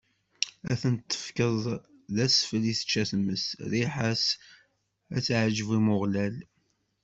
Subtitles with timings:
[0.71, 1.55] Ad ten-tefkeḍ
[2.15, 4.25] d asfel i tečča tmes, rriḥa-s
[5.15, 6.35] ad teɛǧeb i Umeɣlal.